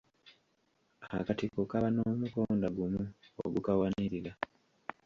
Akatiko 1.17 1.59
kaba 1.71 1.87
n'omukonda 1.91 2.67
gumu 2.75 3.01
ogukawanirira. 3.45 4.31